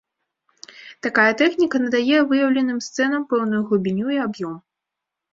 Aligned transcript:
Такая 1.07 1.25
тэхніка 1.41 1.81
надае 1.83 2.17
выяўленым 2.31 2.79
сцэнам 2.85 3.21
пэўную 3.33 3.61
глыбіню 3.67 4.07
і 4.15 4.19
аб'ём. 4.25 4.57